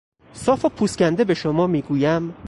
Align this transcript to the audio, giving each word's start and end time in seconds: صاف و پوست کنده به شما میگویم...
صاف 0.33 0.65
و 0.65 0.69
پوست 0.69 0.97
کنده 0.97 1.23
به 1.23 1.33
شما 1.33 1.67
میگویم... 1.67 2.33